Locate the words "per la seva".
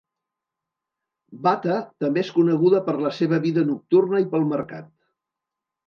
2.91-3.43